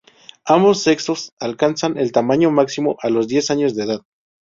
[0.45, 4.01] Ambos sexos alcanzan el tamaño máximo a los diez años de edad.